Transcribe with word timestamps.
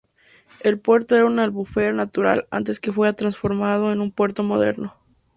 El 0.61 0.79
puerto 0.79 1.15
era 1.15 1.25
una 1.27 1.43
albufera 1.43 1.93
natural 1.93 2.47
antes 2.49 2.79
que 2.79 2.91
fuera 2.91 3.13
transformado 3.13 3.91
en 3.91 4.01
un 4.01 4.09
puerto 4.09 4.41
moderno. 4.41 4.95